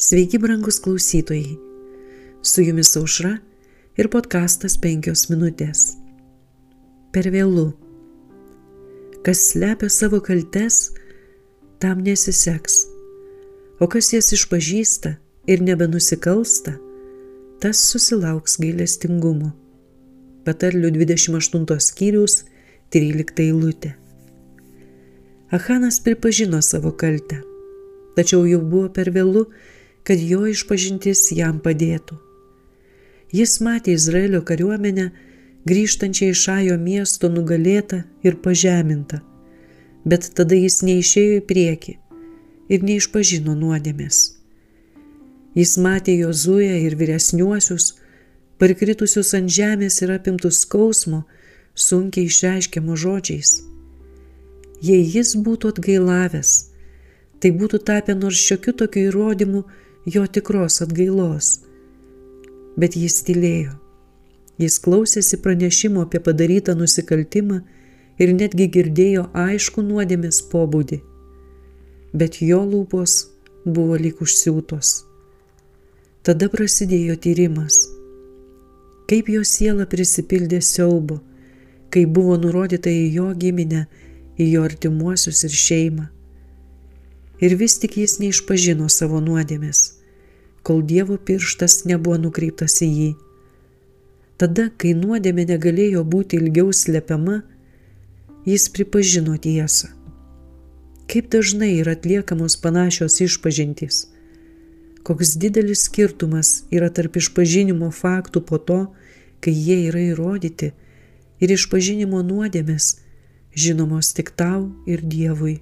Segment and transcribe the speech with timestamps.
[0.00, 1.58] Sveiki, brangus klausytojai.
[2.42, 3.32] Su jumis aušra
[3.98, 5.96] ir podkastas penkios minutės.
[7.10, 7.64] Per vėlų.
[9.26, 10.92] Kas slepia savo kaltes,
[11.82, 12.76] tam nesiseks.
[13.82, 15.16] O kas jas išpažįsta
[15.50, 16.76] ir nebenusikalsta,
[17.58, 19.50] tas susilauks gailestingumo.
[20.46, 22.44] Patarlių 28 skyrius
[22.94, 23.90] 13 eilutė.
[25.50, 27.40] Achanas pripažino savo kaltę,
[28.14, 29.44] tačiau jau buvo per vėlų,
[30.08, 32.16] kad jo išpažintis jam padėtų.
[33.36, 35.10] Jis matė Izraelio kariuomenę
[35.68, 39.20] grįžtančią iš Ajo miesto nugalėtą ir pažemintą,
[40.08, 41.94] bet tada jis neišėjo į priekį
[42.72, 44.20] ir neišpažino nuodėmės.
[45.58, 47.90] Jis matė Jozuę ir vyresniuosius,
[48.60, 51.24] parkritusius ant žemės ir apimtus skausmo,
[51.74, 53.58] sunkiai išreiškiamo žodžiais.
[54.88, 56.52] Jei jis būtų atgailavęs,
[57.42, 59.64] tai būtų tapę nors šiokiu tokiu įrodymu,
[60.14, 61.58] jo tikros atgailos.
[62.80, 63.74] Bet jis tylėjo.
[64.58, 67.58] Jis klausėsi pranešimo apie padarytą nusikaltimą
[68.22, 71.00] ir netgi girdėjo aišku nuodėmės pobūdį.
[72.16, 73.18] Bet jo lūpos
[73.66, 74.94] buvo lyg užsiūtos.
[76.24, 77.84] Tada prasidėjo tyrimas.
[79.08, 81.20] Kaip jo siela prisipildė siaubo,
[81.92, 83.84] kai buvo nurodyta į jo giminę,
[84.40, 86.08] į jo artimuosius ir šeimą.
[87.44, 89.97] Ir vis tik jis neišpažino savo nuodėmės
[90.62, 93.10] kol Dievo pirštas nebuvo nukreiptas į jį.
[94.38, 97.40] Tada, kai nuodėmė negalėjo būti ilgiau slepiama,
[98.46, 99.90] jis pripažino tiesą.
[101.08, 104.06] Kaip dažnai yra atliekamos panašios išpažintys.
[105.02, 108.80] Koks didelis skirtumas yra tarp išpažinimo faktų po to,
[109.40, 110.74] kai jie yra įrodyti,
[111.40, 112.98] ir išpažinimo nuodėmės,
[113.54, 115.58] žinomos tik tau ir Dievui.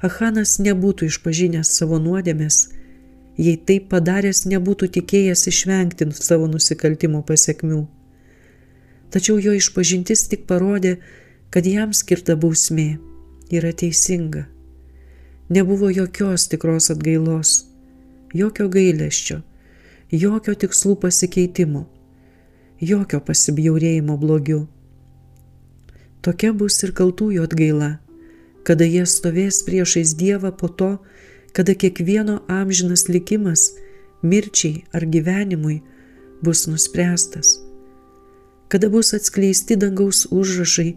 [0.00, 2.68] Achanas nebūtų išpažinęs savo nuodėmės,
[3.40, 7.82] jei taip padaręs nebūtų tikėjęs išvengti savo nusikaltimo pasiekmių.
[9.10, 10.98] Tačiau jo išpažintis tik parodė,
[11.50, 13.00] kad jam skirta bausmė
[13.50, 14.44] yra teisinga.
[15.50, 17.64] Nebuvo jokios tikros atgailos,
[18.36, 19.40] jokio gailesčio,
[20.12, 21.86] jokio tikslų pasikeitimo,
[22.78, 24.60] jokio pasibjaurėjimo blogiu.
[26.22, 27.96] Tokia bus ir kaltųjų atgaila,
[28.68, 30.92] kada jie stovės priešais Dievą po to,
[31.52, 33.72] kada kiekvieno amžinas likimas
[34.22, 35.80] mirčiai ar gyvenimui
[36.42, 37.58] bus nuspręstas.
[38.68, 40.90] Kada bus atskleisti dangaus užrašai,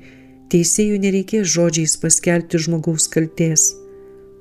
[0.53, 3.72] teisėjų nereikės žodžiais paskelbti žmogaus kalties.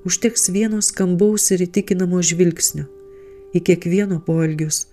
[0.04, 2.88] Užteks vieno skambaus ir įtikinamo žvilgsnio
[3.56, 4.86] į kiekvieno poelgius.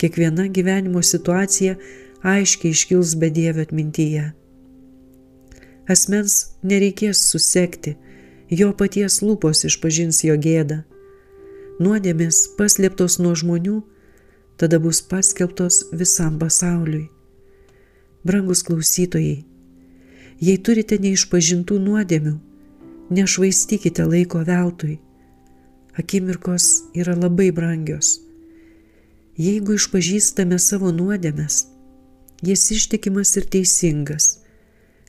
[0.00, 1.76] Kiekviena gyvenimo situacija
[2.26, 4.30] aiškiai iškils bedėvio atmintyje.
[5.90, 7.96] Asmens nereikės susekti,
[8.52, 10.82] jo paties lūpos išpažins jo gėdą.
[11.80, 13.78] Nuodėmės paslėptos nuo žmonių,
[14.60, 17.06] tada bus paskelbtos visam pasauliui.
[18.28, 19.38] Brangus klausytojai,
[20.38, 22.34] jei turite neišpažintų nuodėmių,
[23.16, 25.00] nešvaistykite laiko veltui.
[25.98, 28.18] Akimirkos yra labai brangios.
[29.40, 31.66] Jeigu išpažįstame savo nuodėmes,
[32.44, 34.34] jis ištikimas ir teisingas,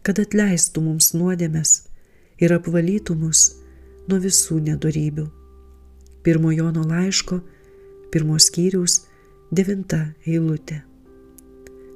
[0.03, 1.81] kad atleistų mums nuodėmes
[2.39, 3.43] ir apvalytų mus
[4.07, 5.27] nuo visų nedorybių.
[6.23, 7.41] Pirmo Jono laiško,
[8.11, 9.01] pirmos skyriaus,
[9.51, 10.81] devinta eilutė.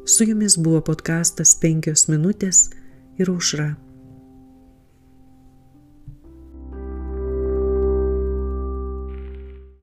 [0.07, 2.69] Su jumis buvo podkastas penkios minutės
[3.19, 3.73] ir aušra.